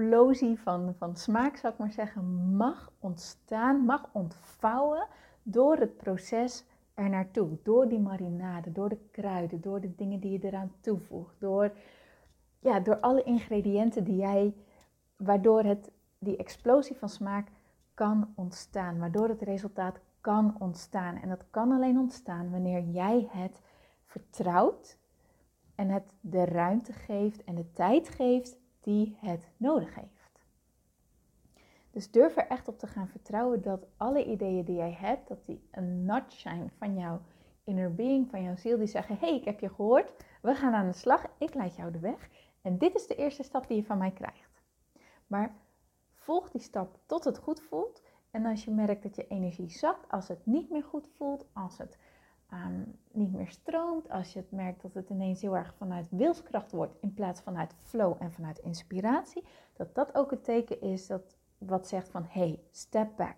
explosie 0.00 0.58
van, 0.58 0.94
van 0.98 1.16
smaak, 1.16 1.56
zou 1.56 1.72
ik 1.72 1.78
maar 1.78 1.92
zeggen, 1.92 2.56
mag 2.56 2.92
ontstaan, 2.98 3.84
mag 3.84 4.08
ontvouwen 4.12 5.06
door 5.42 5.76
het 5.76 5.96
proces 5.96 6.64
er 6.94 7.08
naartoe. 7.08 7.58
Door 7.62 7.88
die 7.88 7.98
marinade, 7.98 8.72
door 8.72 8.88
de 8.88 8.98
kruiden, 9.10 9.60
door 9.60 9.80
de 9.80 9.94
dingen 9.94 10.20
die 10.20 10.30
je 10.30 10.46
eraan 10.46 10.72
toevoegt, 10.80 11.34
door, 11.38 11.72
ja, 12.58 12.80
door 12.80 13.00
alle 13.00 13.22
ingrediënten 13.22 14.04
die 14.04 14.16
jij, 14.16 14.54
waardoor 15.16 15.62
het, 15.62 15.90
die 16.18 16.36
explosie 16.36 16.96
van 16.96 17.08
smaak 17.08 17.48
kan 17.94 18.32
ontstaan, 18.36 18.98
waardoor 18.98 19.28
het 19.28 19.42
resultaat 19.42 20.00
kan 20.20 20.56
ontstaan. 20.58 21.16
En 21.16 21.28
dat 21.28 21.44
kan 21.50 21.72
alleen 21.72 21.98
ontstaan 21.98 22.50
wanneer 22.50 22.82
jij 22.82 23.28
het 23.30 23.60
vertrouwt 24.04 24.98
en 25.74 25.88
het 25.88 26.14
de 26.20 26.44
ruimte 26.44 26.92
geeft 26.92 27.44
en 27.44 27.54
de 27.54 27.72
tijd 27.72 28.08
geeft 28.08 28.59
die 28.80 29.16
het 29.20 29.48
nodig 29.56 29.94
heeft. 29.94 30.20
Dus 31.90 32.10
durf 32.10 32.36
er 32.36 32.46
echt 32.46 32.68
op 32.68 32.78
te 32.78 32.86
gaan 32.86 33.08
vertrouwen 33.08 33.62
dat 33.62 33.86
alle 33.96 34.24
ideeën 34.24 34.64
die 34.64 34.76
jij 34.76 34.92
hebt, 34.92 35.28
dat 35.28 35.44
die 35.44 35.68
een 35.70 36.04
nudge 36.04 36.38
zijn 36.38 36.72
van 36.78 36.98
jouw 36.98 37.20
inner 37.64 37.94
being, 37.94 38.30
van 38.30 38.42
jouw 38.42 38.56
ziel, 38.56 38.78
die 38.78 38.86
zeggen: 38.86 39.18
hey, 39.18 39.34
ik 39.34 39.44
heb 39.44 39.60
je 39.60 39.68
gehoord, 39.68 40.12
we 40.42 40.54
gaan 40.54 40.74
aan 40.74 40.86
de 40.86 40.92
slag, 40.92 41.26
ik 41.38 41.54
leid 41.54 41.76
jou 41.76 41.92
de 41.92 41.98
weg. 41.98 42.28
En 42.62 42.78
dit 42.78 42.94
is 42.94 43.06
de 43.06 43.14
eerste 43.14 43.42
stap 43.42 43.68
die 43.68 43.76
je 43.76 43.84
van 43.84 43.98
mij 43.98 44.10
krijgt. 44.10 44.62
Maar 45.26 45.54
volg 46.14 46.50
die 46.50 46.60
stap 46.60 46.98
tot 47.06 47.24
het 47.24 47.38
goed 47.38 47.60
voelt. 47.60 48.02
En 48.30 48.46
als 48.46 48.64
je 48.64 48.70
merkt 48.70 49.02
dat 49.02 49.16
je 49.16 49.26
energie 49.26 49.70
zakt, 49.70 50.10
als 50.10 50.28
het 50.28 50.46
niet 50.46 50.70
meer 50.70 50.84
goed 50.84 51.08
voelt, 51.16 51.46
als 51.52 51.78
het 51.78 51.98
niet 53.12 53.32
meer 53.32 53.48
stroomt, 53.48 54.10
als 54.10 54.32
je 54.32 54.38
het 54.38 54.50
merkt 54.50 54.82
dat 54.82 54.94
het 54.94 55.10
ineens 55.10 55.40
heel 55.40 55.56
erg 55.56 55.74
vanuit 55.74 56.06
wilskracht 56.10 56.72
wordt 56.72 56.96
in 57.00 57.14
plaats 57.14 57.40
van 57.40 57.52
vanuit 57.52 57.74
flow 57.82 58.16
en 58.18 58.32
vanuit 58.32 58.58
inspiratie, 58.58 59.44
dat 59.72 59.94
dat 59.94 60.14
ook 60.14 60.30
het 60.30 60.44
teken 60.44 60.80
is 60.80 61.06
dat 61.06 61.36
wat 61.58 61.88
zegt 61.88 62.08
van 62.08 62.26
hey, 62.28 62.60
step 62.70 63.16
back, 63.16 63.36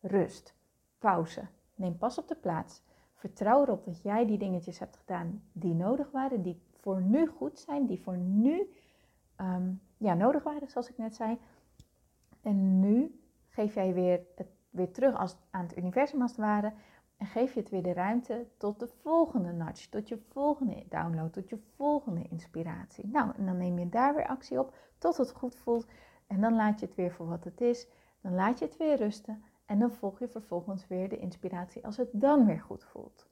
rust, 0.00 0.54
pauze, 0.98 1.48
neem 1.74 1.98
pas 1.98 2.18
op 2.18 2.28
de 2.28 2.34
plaats, 2.34 2.82
vertrouw 3.14 3.62
erop 3.62 3.84
dat 3.84 4.02
jij 4.02 4.26
die 4.26 4.38
dingetjes 4.38 4.78
hebt 4.78 4.96
gedaan 4.96 5.42
die 5.52 5.74
nodig 5.74 6.10
waren, 6.10 6.42
die 6.42 6.62
voor 6.74 7.02
nu 7.02 7.26
goed 7.26 7.58
zijn, 7.58 7.86
die 7.86 8.00
voor 8.00 8.16
nu 8.16 8.70
um, 9.40 9.80
ja, 9.96 10.14
nodig 10.14 10.42
waren, 10.42 10.68
zoals 10.68 10.90
ik 10.90 10.98
net 10.98 11.14
zei. 11.14 11.38
En 12.40 12.80
nu 12.80 13.20
geef 13.48 13.74
jij 13.74 13.94
weer 13.94 14.20
het 14.34 14.48
weer 14.70 14.92
terug 14.92 15.16
als, 15.16 15.36
aan 15.50 15.62
het 15.66 15.76
universum 15.76 16.22
als 16.22 16.30
het 16.30 16.40
ware. 16.40 16.72
En 17.20 17.26
geef 17.26 17.54
je 17.54 17.60
het 17.60 17.70
weer 17.70 17.82
de 17.82 17.92
ruimte 17.92 18.46
tot 18.56 18.80
de 18.80 18.88
volgende 19.02 19.52
nudge, 19.52 19.88
tot 19.88 20.08
je 20.08 20.18
volgende 20.28 20.84
download, 20.88 21.32
tot 21.32 21.48
je 21.48 21.58
volgende 21.76 22.22
inspiratie. 22.30 23.06
Nou, 23.06 23.32
en 23.36 23.46
dan 23.46 23.56
neem 23.56 23.78
je 23.78 23.88
daar 23.88 24.14
weer 24.14 24.26
actie 24.26 24.58
op 24.58 24.74
tot 24.98 25.16
het 25.16 25.32
goed 25.32 25.54
voelt. 25.54 25.86
En 26.26 26.40
dan 26.40 26.54
laat 26.54 26.80
je 26.80 26.86
het 26.86 26.94
weer 26.94 27.12
voor 27.12 27.28
wat 27.28 27.44
het 27.44 27.60
is. 27.60 27.88
Dan 28.20 28.34
laat 28.34 28.58
je 28.58 28.64
het 28.64 28.76
weer 28.76 28.96
rusten. 28.96 29.42
En 29.66 29.78
dan 29.78 29.92
volg 29.92 30.18
je 30.18 30.28
vervolgens 30.28 30.86
weer 30.86 31.08
de 31.08 31.18
inspiratie 31.18 31.84
als 31.84 31.96
het 31.96 32.08
dan 32.12 32.46
weer 32.46 32.60
goed 32.60 32.84
voelt. 32.84 33.26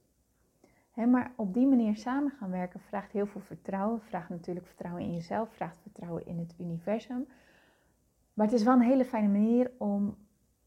maar 0.95 1.31
op 1.35 1.53
die 1.53 1.67
manier 1.67 1.95
samen 1.95 2.31
gaan 2.31 2.51
werken 2.51 2.79
vraagt 2.79 3.11
heel 3.11 3.27
veel 3.27 3.41
vertrouwen. 3.41 4.01
Vraagt 4.01 4.29
natuurlijk 4.29 4.67
vertrouwen 4.67 5.03
in 5.03 5.13
jezelf, 5.13 5.53
vraagt 5.53 5.79
vertrouwen 5.81 6.25
in 6.25 6.39
het 6.39 6.53
universum. 6.57 7.27
Maar 8.33 8.45
het 8.45 8.55
is 8.55 8.63
wel 8.63 8.73
een 8.73 8.81
hele 8.81 9.05
fijne 9.05 9.27
manier 9.27 9.71
om 9.77 10.17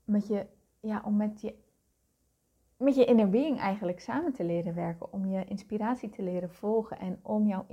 met 0.05 0.27
je, 0.27 0.47
ja, 0.81 1.03
om 1.05 1.17
met 1.17 1.41
je, 1.41 1.55
met 2.83 2.95
je 2.95 3.05
inner 3.05 3.29
being 3.29 3.59
eigenlijk 3.59 4.01
samen 4.01 4.33
te 4.33 4.45
leren 4.45 4.75
werken. 4.75 5.13
Om 5.13 5.27
je 5.27 5.45
inspiratie 5.45 6.11
te 6.11 6.23
leren 6.23 6.51
volgen 6.51 6.99
en 6.99 7.19
om 7.23 7.47
jouw, 7.47 7.67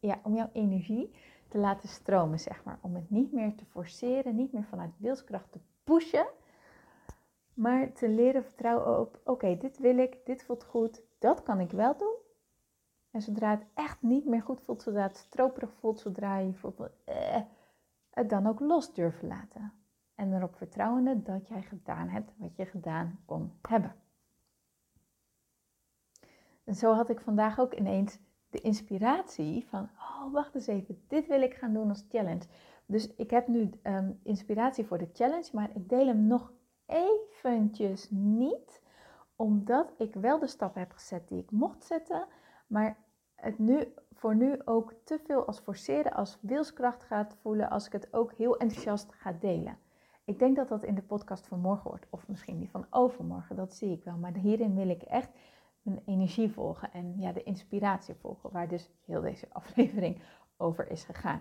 ja, 0.00 0.20
om 0.22 0.34
jouw 0.34 0.50
energie 0.52 1.10
te 1.48 1.58
laten 1.58 1.88
stromen, 1.88 2.38
zeg 2.38 2.64
maar. 2.64 2.78
Om 2.82 2.94
het 2.94 3.10
niet 3.10 3.32
meer 3.32 3.54
te 3.54 3.64
forceren, 3.64 4.36
niet 4.36 4.52
meer 4.52 4.64
vanuit 4.64 4.90
wilskracht 4.96 5.52
te 5.52 5.60
pushen, 5.84 6.26
maar 7.54 7.92
te 7.92 8.08
leren 8.08 8.44
vertrouwen 8.44 9.00
op, 9.00 9.20
oké, 9.24 9.56
dit 9.56 9.78
wil 9.78 9.98
ik, 9.98 10.16
dit 10.24 10.44
voelt 10.44 10.64
goed, 10.64 11.02
dat 11.18 11.42
kan 11.42 11.60
ik 11.60 11.70
wel 11.70 11.96
doen. 11.96 12.16
En 13.10 13.22
zodra 13.22 13.50
het 13.50 13.64
echt 13.74 14.02
niet 14.02 14.24
meer 14.24 14.42
goed 14.42 14.60
voelt, 14.60 14.82
zodra 14.82 15.02
het 15.02 15.16
stroperig 15.16 15.72
voelt, 15.72 16.00
zodra 16.00 16.38
je 16.38 16.54
voelt, 16.54 16.80
eh, 17.04 17.40
het 18.10 18.30
dan 18.30 18.46
ook 18.46 18.60
los 18.60 18.94
durven 18.94 19.28
laten. 19.28 19.72
En 20.14 20.34
erop 20.34 20.56
vertrouwende 20.56 21.22
dat 21.22 21.48
jij 21.48 21.62
gedaan 21.62 22.08
hebt 22.08 22.32
wat 22.36 22.56
je 22.56 22.66
gedaan 22.66 23.18
kon 23.24 23.52
hebben. 23.68 23.94
En 26.68 26.74
zo 26.74 26.92
had 26.92 27.08
ik 27.08 27.20
vandaag 27.20 27.58
ook 27.58 27.74
ineens 27.74 28.18
de 28.50 28.60
inspiratie 28.60 29.66
van, 29.68 29.88
oh 29.96 30.32
wacht 30.32 30.54
eens 30.54 30.66
even, 30.66 31.02
dit 31.06 31.26
wil 31.26 31.42
ik 31.42 31.54
gaan 31.54 31.72
doen 31.72 31.88
als 31.88 32.06
challenge. 32.08 32.44
Dus 32.86 33.14
ik 33.14 33.30
heb 33.30 33.48
nu 33.48 33.70
ehm, 33.82 34.10
inspiratie 34.22 34.86
voor 34.86 34.98
de 34.98 35.08
challenge, 35.12 35.48
maar 35.52 35.70
ik 35.74 35.88
deel 35.88 36.06
hem 36.06 36.26
nog 36.26 36.52
eventjes 36.86 38.10
niet, 38.10 38.82
omdat 39.36 39.94
ik 39.98 40.14
wel 40.14 40.38
de 40.38 40.46
stap 40.46 40.74
heb 40.74 40.92
gezet 40.92 41.28
die 41.28 41.38
ik 41.38 41.50
mocht 41.50 41.84
zetten, 41.84 42.26
maar 42.66 42.96
het 43.34 43.58
nu 43.58 43.92
voor 44.12 44.34
nu 44.34 44.60
ook 44.64 44.94
te 45.04 45.18
veel 45.24 45.46
als 45.46 45.58
forceren, 45.58 46.12
als 46.12 46.38
wilskracht 46.40 47.02
gaat 47.02 47.36
voelen, 47.40 47.70
als 47.70 47.86
ik 47.86 47.92
het 47.92 48.12
ook 48.12 48.32
heel 48.32 48.56
enthousiast 48.56 49.12
ga 49.12 49.32
delen. 49.32 49.78
Ik 50.24 50.38
denk 50.38 50.56
dat 50.56 50.68
dat 50.68 50.84
in 50.84 50.94
de 50.94 51.02
podcast 51.02 51.46
van 51.46 51.60
morgen 51.60 51.90
wordt, 51.90 52.06
of 52.10 52.28
misschien 52.28 52.58
die 52.58 52.70
van 52.70 52.86
overmorgen, 52.90 53.56
dat 53.56 53.74
zie 53.74 53.92
ik 53.92 54.04
wel. 54.04 54.16
Maar 54.16 54.34
hierin 54.34 54.74
wil 54.74 54.88
ik 54.88 55.02
echt 55.02 55.30
mijn 55.82 56.02
energie 56.04 56.52
volgen 56.52 56.92
en 56.92 57.14
ja, 57.18 57.32
de 57.32 57.42
inspiratie 57.42 58.14
volgen, 58.14 58.50
waar 58.52 58.68
dus 58.68 58.90
heel 59.04 59.20
deze 59.20 59.46
aflevering 59.60 60.22
over 60.56 60.90
is 60.90 61.04
gegaan. 61.04 61.40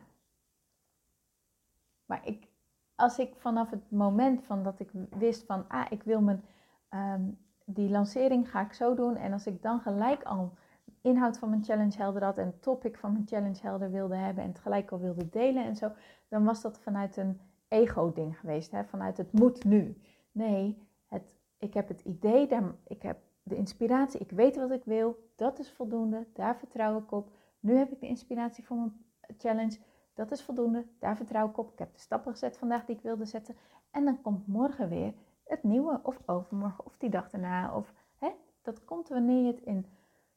Maar 2.06 2.28
ik, 2.28 2.48
als 2.96 3.20
ik 3.20 3.36
vanaf 3.36 3.70
het 3.70 3.92
moment 3.92 4.44
van 4.44 4.64
dat 4.64 4.80
ik 4.80 4.92
wist 5.10 5.46
van, 5.46 5.68
ah, 5.68 5.86
ik 5.90 6.04
wil 6.04 6.22
mijn, 6.22 6.46
ehm, 6.90 7.30
die 7.66 7.90
lancering 7.90 8.50
ga 8.50 8.66
ik 8.66 8.74
zo 8.74 8.96
doen. 8.96 9.16
En 9.16 9.34
als 9.34 9.48
ik 9.48 9.62
dan 9.62 9.80
gelijk 9.80 10.24
al 10.24 10.54
inhoud 11.02 11.38
van 11.38 11.50
mijn 11.50 11.64
challenge 11.64 11.98
helder 11.98 12.24
had 12.24 12.38
en 12.38 12.60
topic 12.60 12.98
van 12.98 13.12
mijn 13.12 13.28
challenge 13.28 13.62
helder 13.62 13.92
wilde 13.92 14.16
hebben 14.16 14.44
en 14.44 14.50
het 14.50 14.60
gelijk 14.60 14.92
al 14.92 15.00
wilde 15.00 15.30
delen 15.30 15.66
en 15.66 15.76
zo, 15.76 15.92
dan 16.28 16.44
was 16.44 16.62
dat 16.62 16.80
vanuit 16.80 17.18
een 17.18 17.40
ego-ding 17.68 18.40
geweest, 18.40 18.72
hè? 18.72 18.84
vanuit 18.86 19.18
het 19.18 19.32
moet 19.32 19.64
nu. 19.64 20.02
Nee, 20.32 20.88
het, 21.08 21.36
ik 21.58 21.74
heb 21.74 21.88
het 21.88 22.02
idee, 22.02 22.48
ik 22.88 23.02
heb 23.02 23.18
de 23.48 23.56
inspiratie, 23.56 24.20
ik 24.20 24.32
weet 24.32 24.56
wat 24.56 24.72
ik 24.72 24.84
wil, 24.84 25.30
dat 25.36 25.60
is 25.60 25.72
voldoende, 25.72 26.28
daar 26.34 26.58
vertrouw 26.58 27.00
ik 27.00 27.12
op. 27.12 27.32
Nu 27.60 27.76
heb 27.76 27.92
ik 27.92 28.00
de 28.00 28.08
inspiratie 28.08 28.66
voor 28.66 28.78
mijn 28.78 28.94
challenge, 29.38 29.80
dat 30.14 30.32
is 30.32 30.42
voldoende, 30.42 30.86
daar 31.00 31.16
vertrouw 31.18 31.50
ik 31.50 31.58
op. 31.58 31.72
Ik 31.72 31.80
heb 31.80 31.94
de 31.94 32.00
stappen 32.00 32.32
gezet 32.32 32.58
vandaag 32.58 32.86
die 32.86 32.96
ik 32.96 33.02
wilde 33.02 33.26
zetten. 33.26 33.56
En 33.92 34.06
dan 34.06 34.22
komt 34.22 34.48
morgen 34.48 34.90
weer 34.90 35.14
het 35.44 35.64
nieuwe, 35.64 36.00
of 36.04 36.20
overmorgen, 36.26 36.86
of 36.86 36.98
die 36.98 37.10
dag 37.10 37.30
daarna. 37.30 37.76
Of, 37.76 37.94
hè, 38.18 38.30
dat 38.62 38.86
komt 38.86 39.08
wanneer 39.08 39.42
je 39.42 39.52
het 39.52 39.62
in, 39.62 39.86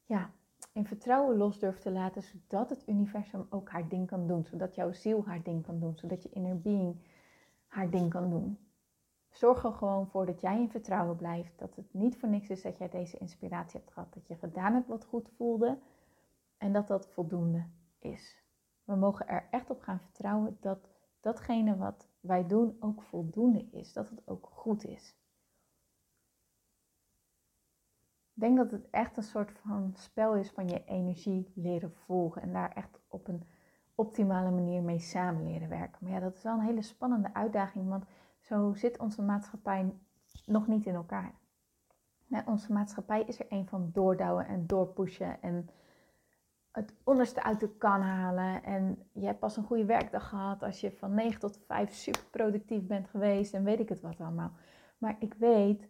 ja, 0.04 0.30
in 0.72 0.86
vertrouwen 0.86 1.36
los 1.36 1.58
durft 1.58 1.82
te 1.82 1.90
laten, 1.90 2.22
zodat 2.22 2.70
het 2.70 2.88
universum 2.88 3.46
ook 3.50 3.70
haar 3.70 3.88
ding 3.88 4.06
kan 4.06 4.26
doen. 4.26 4.44
Zodat 4.44 4.74
jouw 4.74 4.92
ziel 4.92 5.24
haar 5.26 5.42
ding 5.42 5.66
kan 5.66 5.78
doen, 5.78 5.96
zodat 5.96 6.22
je 6.22 6.30
inner 6.30 6.60
being 6.60 6.96
haar 7.66 7.90
ding 7.90 8.10
kan 8.10 8.30
doen. 8.30 8.58
Zorg 9.30 9.64
er 9.64 9.72
gewoon 9.72 10.06
voor 10.06 10.26
dat 10.26 10.40
jij 10.40 10.60
in 10.60 10.70
vertrouwen 10.70 11.16
blijft. 11.16 11.58
Dat 11.58 11.76
het 11.76 11.94
niet 11.94 12.16
voor 12.16 12.28
niks 12.28 12.48
is 12.48 12.62
dat 12.62 12.78
jij 12.78 12.88
deze 12.88 13.18
inspiratie 13.18 13.80
hebt 13.80 13.92
gehad. 13.92 14.14
Dat 14.14 14.26
je 14.26 14.36
gedaan 14.36 14.74
hebt 14.74 14.88
wat 14.88 15.04
goed 15.04 15.28
voelde. 15.36 15.78
En 16.58 16.72
dat 16.72 16.88
dat 16.88 17.08
voldoende 17.08 17.66
is. 17.98 18.42
We 18.84 18.94
mogen 18.94 19.28
er 19.28 19.48
echt 19.50 19.70
op 19.70 19.80
gaan 19.80 20.00
vertrouwen 20.00 20.56
dat 20.60 20.88
datgene 21.20 21.76
wat 21.76 22.08
wij 22.20 22.46
doen 22.46 22.76
ook 22.80 23.02
voldoende 23.02 23.68
is. 23.70 23.92
Dat 23.92 24.08
het 24.08 24.22
ook 24.24 24.48
goed 24.52 24.84
is. 24.84 25.18
Ik 28.34 28.46
denk 28.46 28.56
dat 28.56 28.70
het 28.70 28.90
echt 28.90 29.16
een 29.16 29.22
soort 29.22 29.50
van 29.50 29.92
spel 29.94 30.34
is 30.34 30.50
van 30.50 30.68
je 30.68 30.84
energie 30.84 31.52
leren 31.54 31.94
volgen. 31.94 32.42
En 32.42 32.52
daar 32.52 32.72
echt 32.72 33.00
op 33.08 33.28
een 33.28 33.42
optimale 33.94 34.50
manier 34.50 34.82
mee 34.82 34.98
samen 34.98 35.44
leren 35.44 35.68
werken. 35.68 35.98
Maar 36.00 36.12
ja, 36.12 36.20
dat 36.20 36.34
is 36.34 36.42
wel 36.42 36.54
een 36.54 36.64
hele 36.64 36.82
spannende 36.82 37.34
uitdaging, 37.34 37.88
want 37.88 38.04
zo 38.50 38.72
zit 38.74 38.98
onze 38.98 39.22
maatschappij 39.22 39.92
nog 40.46 40.66
niet 40.66 40.86
in 40.86 40.94
elkaar. 40.94 41.34
onze 42.46 42.72
maatschappij 42.72 43.22
is 43.22 43.40
er 43.40 43.46
een 43.48 43.66
van 43.66 43.90
doordouwen 43.92 44.46
en 44.46 44.66
doorpushen 44.66 45.42
en 45.42 45.68
het 46.70 46.94
onderste 47.04 47.42
uit 47.42 47.60
de 47.60 47.68
kan 47.68 48.00
halen. 48.00 48.62
En 48.62 49.08
je 49.12 49.26
hebt 49.26 49.38
pas 49.38 49.56
een 49.56 49.64
goede 49.64 49.84
werkdag 49.84 50.28
gehad 50.28 50.62
als 50.62 50.80
je 50.80 50.92
van 50.92 51.14
9 51.14 51.40
tot 51.40 51.60
5 51.66 51.92
super 51.92 52.24
productief 52.30 52.86
bent 52.86 53.08
geweest 53.08 53.54
en 53.54 53.64
weet 53.64 53.80
ik 53.80 53.88
het 53.88 54.00
wat 54.00 54.20
allemaal. 54.20 54.52
Maar 54.98 55.16
ik 55.18 55.34
weet 55.34 55.88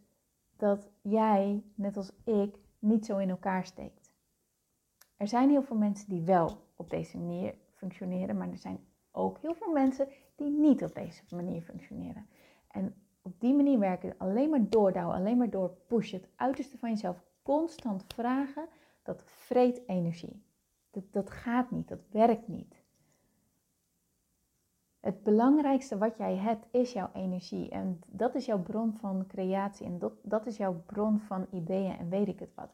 dat 0.56 0.90
jij, 1.02 1.64
net 1.74 1.96
als 1.96 2.12
ik, 2.24 2.58
niet 2.78 3.06
zo 3.06 3.18
in 3.18 3.30
elkaar 3.30 3.64
steekt. 3.64 4.12
Er 5.16 5.28
zijn 5.28 5.50
heel 5.50 5.62
veel 5.62 5.76
mensen 5.76 6.08
die 6.08 6.22
wel 6.22 6.66
op 6.76 6.90
deze 6.90 7.18
manier 7.18 7.54
functioneren, 7.74 8.36
maar 8.36 8.48
er 8.48 8.58
zijn 8.58 8.86
ook 9.10 9.38
heel 9.38 9.54
veel 9.54 9.72
mensen 9.72 10.08
die 10.36 10.50
niet 10.50 10.82
op 10.82 10.94
deze 10.94 11.22
manier 11.30 11.62
functioneren. 11.62 12.26
En 12.70 12.94
op 13.22 13.40
die 13.40 13.54
manier 13.54 13.78
werken, 13.78 14.14
alleen 14.18 14.50
maar 14.50 14.68
doordouwen, 14.68 15.16
alleen 15.16 15.36
maar 15.36 15.50
door 15.50 15.76
pushen, 15.86 16.20
het 16.20 16.30
uiterste 16.36 16.78
van 16.78 16.90
jezelf 16.90 17.24
constant 17.42 18.04
vragen, 18.14 18.68
dat 19.02 19.22
vreet 19.24 19.80
energie. 19.86 20.42
Dat, 20.90 21.04
dat 21.10 21.30
gaat 21.30 21.70
niet, 21.70 21.88
dat 21.88 22.00
werkt 22.10 22.48
niet. 22.48 22.82
Het 25.00 25.22
belangrijkste 25.22 25.98
wat 25.98 26.16
jij 26.16 26.36
hebt 26.36 26.66
is 26.70 26.92
jouw 26.92 27.10
energie. 27.12 27.68
En 27.70 28.00
dat 28.06 28.34
is 28.34 28.46
jouw 28.46 28.62
bron 28.62 28.92
van 28.92 29.26
creatie. 29.26 29.86
En 29.86 29.98
dat, 29.98 30.12
dat 30.22 30.46
is 30.46 30.56
jouw 30.56 30.82
bron 30.86 31.18
van 31.18 31.46
ideeën 31.50 31.98
en 31.98 32.08
weet 32.08 32.28
ik 32.28 32.38
het 32.38 32.54
wat. 32.54 32.72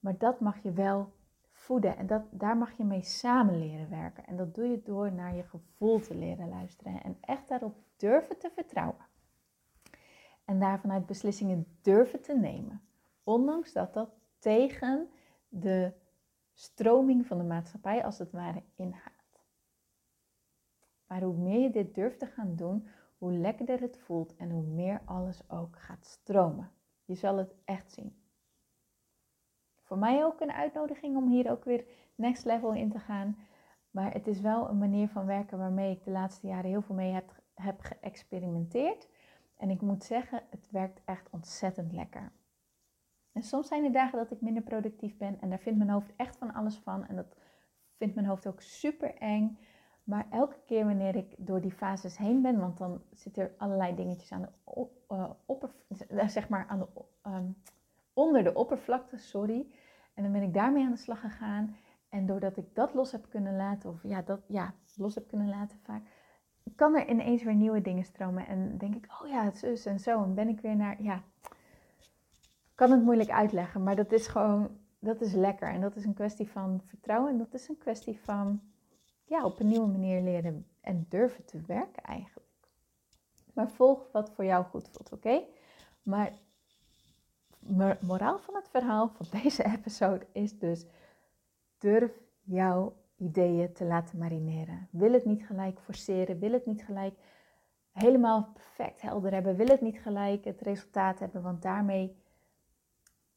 Maar 0.00 0.18
dat 0.18 0.40
mag 0.40 0.62
je 0.62 0.72
wel 0.72 1.12
voeden. 1.50 1.96
En 1.96 2.06
dat, 2.06 2.22
daar 2.30 2.56
mag 2.56 2.72
je 2.72 2.84
mee 2.84 3.02
samen 3.02 3.58
leren 3.58 3.90
werken. 3.90 4.26
En 4.26 4.36
dat 4.36 4.54
doe 4.54 4.66
je 4.66 4.82
door 4.82 5.12
naar 5.12 5.36
je 5.36 5.42
gevoel 5.42 6.00
te 6.00 6.14
leren 6.14 6.48
luisteren. 6.48 7.02
En 7.02 7.16
echt 7.20 7.48
daarop 7.48 7.76
durven 7.96 8.38
te 8.38 8.50
vertrouwen. 8.54 9.06
En 10.44 10.60
daar 10.60 10.80
vanuit 10.80 11.06
beslissingen 11.06 11.66
durven 11.82 12.22
te 12.22 12.38
nemen. 12.38 12.82
Ondanks 13.22 13.72
dat 13.72 13.94
dat 13.94 14.10
tegen 14.38 15.08
de 15.48 15.92
stroming 16.52 17.26
van 17.26 17.38
de 17.38 17.44
maatschappij 17.44 18.04
als 18.04 18.18
het 18.18 18.32
ware 18.32 18.62
ingaat. 18.74 19.12
Maar 21.06 21.22
hoe 21.22 21.36
meer 21.36 21.60
je 21.60 21.70
dit 21.70 21.94
durft 21.94 22.18
te 22.18 22.26
gaan 22.26 22.56
doen, 22.56 22.88
hoe 23.18 23.32
lekkerder 23.32 23.80
het 23.80 23.98
voelt 23.98 24.36
en 24.36 24.50
hoe 24.50 24.64
meer 24.64 25.02
alles 25.04 25.50
ook 25.50 25.78
gaat 25.78 26.04
stromen. 26.04 26.70
Je 27.04 27.14
zal 27.14 27.36
het 27.36 27.54
echt 27.64 27.92
zien 27.92 28.24
voor 29.84 29.98
mij 29.98 30.24
ook 30.24 30.40
een 30.40 30.52
uitnodiging 30.52 31.16
om 31.16 31.28
hier 31.28 31.50
ook 31.50 31.64
weer 31.64 31.84
next 32.14 32.44
level 32.44 32.72
in 32.72 32.90
te 32.90 32.98
gaan. 32.98 33.38
Maar 33.90 34.12
het 34.12 34.26
is 34.26 34.40
wel 34.40 34.68
een 34.68 34.78
manier 34.78 35.08
van 35.08 35.26
werken 35.26 35.58
waarmee 35.58 35.90
ik 35.90 36.04
de 36.04 36.10
laatste 36.10 36.46
jaren 36.46 36.70
heel 36.70 36.82
veel 36.82 36.94
mee 36.94 37.12
heb, 37.12 37.42
heb 37.54 37.80
geëxperimenteerd. 37.80 39.08
En 39.56 39.70
ik 39.70 39.80
moet 39.80 40.04
zeggen, 40.04 40.42
het 40.50 40.70
werkt 40.70 41.00
echt 41.04 41.30
ontzettend 41.30 41.92
lekker. 41.92 42.32
En 43.32 43.42
soms 43.42 43.68
zijn 43.68 43.84
er 43.84 43.92
dagen 43.92 44.18
dat 44.18 44.30
ik 44.30 44.40
minder 44.40 44.62
productief 44.62 45.16
ben 45.16 45.40
en 45.40 45.48
daar 45.48 45.58
vindt 45.58 45.78
mijn 45.78 45.90
hoofd 45.90 46.12
echt 46.16 46.36
van 46.36 46.54
alles 46.54 46.76
van. 46.76 47.06
En 47.06 47.16
dat 47.16 47.36
vindt 47.96 48.14
mijn 48.14 48.26
hoofd 48.26 48.46
ook 48.46 48.60
super 48.60 49.14
eng. 49.14 49.58
Maar 50.04 50.26
elke 50.30 50.56
keer 50.66 50.84
wanneer 50.84 51.16
ik 51.16 51.34
door 51.38 51.60
die 51.60 51.72
fases 51.72 52.16
heen 52.16 52.42
ben, 52.42 52.58
want 52.58 52.78
dan 52.78 53.02
zitten 53.12 53.42
er 53.42 53.54
allerlei 53.58 53.94
dingetjes 53.94 54.32
aan 54.32 54.42
de 54.42 54.88
uh, 55.10 55.30
opper, 55.46 55.70
zeg 56.26 56.48
maar 56.48 56.66
aan 56.66 56.78
de, 56.78 56.86
ehm, 57.22 57.50
onder 58.12 58.44
de 58.44 58.54
oppervlakte, 58.54 59.16
sorry. 59.16 59.66
En 60.14 60.22
dan 60.22 60.32
ben 60.32 60.42
ik 60.42 60.54
daarmee 60.54 60.84
aan 60.84 60.90
de 60.90 60.96
slag 60.96 61.20
gegaan. 61.20 61.76
En 62.08 62.26
doordat 62.26 62.56
ik 62.56 62.74
dat 62.74 62.94
los 62.94 63.12
heb 63.12 63.26
kunnen 63.28 63.56
laten, 63.56 63.90
of 63.90 64.02
ja, 64.02 64.22
dat, 64.22 64.40
ja 64.48 64.74
los 64.96 65.14
heb 65.14 65.28
kunnen 65.28 65.48
laten 65.48 65.78
vaak, 65.82 66.02
kan 66.76 66.94
er 66.94 67.08
ineens 67.08 67.42
weer 67.42 67.54
nieuwe 67.54 67.80
dingen 67.80 68.04
stromen. 68.04 68.46
En 68.46 68.78
denk 68.78 68.94
ik, 68.94 69.06
oh 69.22 69.28
ja, 69.28 69.44
het 69.44 69.62
is 69.62 69.86
en 69.86 70.00
zo. 70.00 70.22
En 70.22 70.34
ben 70.34 70.48
ik 70.48 70.60
weer 70.60 70.76
naar, 70.76 71.02
ja, 71.02 71.22
kan 72.74 72.90
het 72.90 73.02
moeilijk 73.02 73.30
uitleggen. 73.30 73.82
Maar 73.82 73.96
dat 73.96 74.12
is 74.12 74.26
gewoon, 74.26 74.78
dat 74.98 75.20
is 75.20 75.32
lekker. 75.32 75.68
En 75.68 75.80
dat 75.80 75.96
is 75.96 76.04
een 76.04 76.14
kwestie 76.14 76.50
van 76.50 76.80
vertrouwen. 76.84 77.30
En 77.30 77.38
dat 77.38 77.54
is 77.54 77.68
een 77.68 77.78
kwestie 77.78 78.20
van, 78.20 78.60
ja, 79.24 79.44
op 79.44 79.60
een 79.60 79.68
nieuwe 79.68 79.86
manier 79.86 80.22
leren 80.22 80.66
en 80.80 81.06
durven 81.08 81.44
te 81.44 81.60
werken 81.66 82.02
eigenlijk. 82.02 82.48
Maar 83.54 83.70
volg 83.70 84.12
wat 84.12 84.30
voor 84.30 84.44
jou 84.44 84.64
goed 84.64 84.88
voelt, 84.88 85.12
oké? 85.12 85.42
Maar 86.02 86.32
moraal 88.00 88.38
van 88.38 88.54
het 88.54 88.68
verhaal 88.68 89.08
van 89.08 89.26
deze 89.42 89.64
episode 89.64 90.26
is 90.32 90.58
dus: 90.58 90.86
durf 91.78 92.12
jouw 92.42 92.96
ideeën 93.16 93.72
te 93.72 93.84
laten 93.84 94.18
marineren. 94.18 94.88
Wil 94.90 95.12
het 95.12 95.24
niet 95.24 95.46
gelijk 95.46 95.80
forceren, 95.80 96.38
wil 96.38 96.52
het 96.52 96.66
niet 96.66 96.84
gelijk 96.84 97.14
helemaal 97.92 98.48
perfect 98.52 99.00
helder 99.00 99.32
hebben, 99.32 99.56
wil 99.56 99.66
het 99.66 99.80
niet 99.80 99.98
gelijk 99.98 100.44
het 100.44 100.60
resultaat 100.60 101.18
hebben, 101.18 101.42
want 101.42 101.62
daarmee 101.62 102.16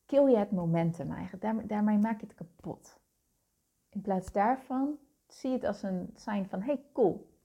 kill 0.06 0.30
je 0.30 0.38
het 0.38 0.52
momentum 0.52 1.12
eigenlijk. 1.12 1.70
Daarmee, 1.70 1.98
maak 1.98 2.20
je 2.20 2.26
het 2.26 2.36
kapot. 2.36 3.00
In 3.90 4.02
plaats 4.02 4.32
daarvan 4.32 4.98
zie 5.28 5.50
je 5.50 5.56
het 5.56 5.66
als 5.66 5.84
een 5.84 6.10
sign 6.16 6.46
van: 6.50 6.62
hey, 6.62 6.84
cool. 6.94 7.36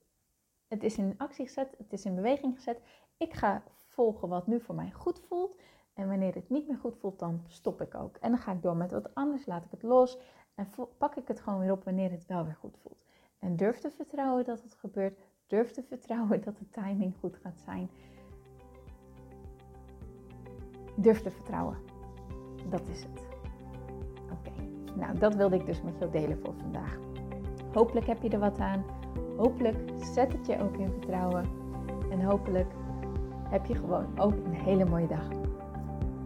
Het 0.67 0.83
is 0.83 0.97
in 0.97 1.13
actie 1.17 1.45
gezet, 1.45 1.75
het 1.77 1.93
is 1.93 2.05
in 2.05 2.15
beweging 2.15 2.55
gezet. 2.55 2.81
Ik 3.17 3.33
ga 3.33 3.63
volgen 3.85 4.29
wat 4.29 4.47
nu 4.47 4.61
voor 4.61 4.75
mij 4.75 4.91
goed 4.91 5.19
voelt. 5.27 5.59
En 5.93 6.07
wanneer 6.07 6.33
het 6.33 6.49
niet 6.49 6.67
meer 6.67 6.77
goed 6.77 6.97
voelt, 6.97 7.19
dan 7.19 7.43
stop 7.47 7.81
ik 7.81 7.95
ook. 7.95 8.17
En 8.17 8.29
dan 8.29 8.39
ga 8.39 8.51
ik 8.51 8.61
door 8.61 8.75
met 8.75 8.91
wat 8.91 9.15
anders, 9.15 9.45
laat 9.45 9.65
ik 9.65 9.71
het 9.71 9.83
los 9.83 10.17
en 10.55 10.67
pak 10.97 11.15
ik 11.15 11.27
het 11.27 11.39
gewoon 11.39 11.59
weer 11.59 11.71
op 11.71 11.83
wanneer 11.83 12.11
het 12.11 12.25
wel 12.25 12.43
weer 12.43 12.57
goed 12.59 12.77
voelt. 12.81 13.05
En 13.39 13.55
durf 13.55 13.79
te 13.79 13.91
vertrouwen 13.91 14.45
dat 14.45 14.61
het 14.61 14.73
gebeurt. 14.73 15.19
Durf 15.47 15.71
te 15.71 15.83
vertrouwen 15.83 16.41
dat 16.43 16.57
de 16.57 16.69
timing 16.69 17.13
goed 17.19 17.37
gaat 17.41 17.61
zijn. 17.65 17.89
Durf 20.95 21.21
te 21.21 21.31
vertrouwen. 21.31 21.77
Dat 22.69 22.87
is 22.87 23.03
het. 23.03 23.27
Oké, 24.31 24.51
nou 24.95 25.17
dat 25.17 25.35
wilde 25.35 25.55
ik 25.55 25.65
dus 25.65 25.81
met 25.81 25.97
jou 25.97 26.11
delen 26.11 26.39
voor 26.39 26.53
vandaag. 26.53 26.97
Hopelijk 27.73 28.05
heb 28.05 28.21
je 28.21 28.29
er 28.29 28.39
wat 28.39 28.59
aan. 28.59 28.83
Hopelijk 29.37 29.77
zet 30.13 30.33
het 30.33 30.45
je 30.45 30.61
ook 30.61 30.77
in 30.77 30.91
vertrouwen. 30.91 31.45
En 32.11 32.23
hopelijk 32.23 32.71
heb 33.49 33.65
je 33.65 33.75
gewoon 33.75 34.19
ook 34.19 34.33
een 34.33 34.53
hele 34.53 34.85
mooie 34.85 35.07
dag. 35.07 35.29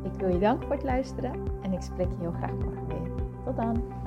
Ik 0.04 0.14
wil 0.14 0.30
je 0.30 0.40
danken 0.40 0.68
voor 0.68 0.76
het 0.76 0.86
luisteren 0.86 1.34
en 1.62 1.74
ik 1.74 1.82
spreek 1.82 2.10
je 2.10 2.16
heel 2.20 2.32
graag 2.32 2.54
morgen 2.54 2.88
weer. 2.88 3.12
Tot 3.46 3.56
dan! 3.56 4.07